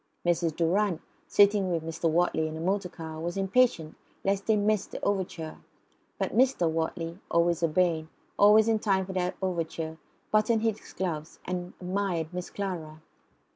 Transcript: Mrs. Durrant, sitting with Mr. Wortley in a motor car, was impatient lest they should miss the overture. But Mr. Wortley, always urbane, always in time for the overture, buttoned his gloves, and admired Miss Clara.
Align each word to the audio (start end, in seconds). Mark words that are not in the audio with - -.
Mrs. 0.25 0.55
Durrant, 0.55 0.99
sitting 1.27 1.69
with 1.71 1.83
Mr. 1.83 2.09
Wortley 2.09 2.47
in 2.47 2.57
a 2.57 2.59
motor 2.59 2.89
car, 2.89 3.19
was 3.19 3.37
impatient 3.37 3.93
lest 4.25 4.47
they 4.47 4.53
should 4.55 4.61
miss 4.63 4.87
the 4.87 4.99
overture. 5.05 5.57
But 6.17 6.35
Mr. 6.35 6.67
Wortley, 6.67 7.19
always 7.29 7.61
urbane, 7.61 8.09
always 8.35 8.67
in 8.67 8.79
time 8.79 9.05
for 9.05 9.13
the 9.13 9.35
overture, 9.43 9.99
buttoned 10.31 10.63
his 10.63 10.79
gloves, 10.93 11.37
and 11.45 11.73
admired 11.79 12.33
Miss 12.33 12.49
Clara. 12.49 13.03